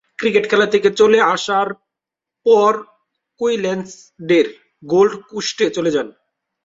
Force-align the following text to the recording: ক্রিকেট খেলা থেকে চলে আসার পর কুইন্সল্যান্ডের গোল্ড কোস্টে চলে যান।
ক্রিকেট 0.19 0.45
খেলা 0.49 0.67
থেকে 0.67 0.89
চলে 0.91 1.19
আসার 1.33 1.67
পর 2.45 2.73
কুইন্সল্যান্ডের 3.41 4.47
গোল্ড 4.83 5.13
কোস্টে 5.29 5.65
চলে 5.69 5.91
যান। 5.91 6.07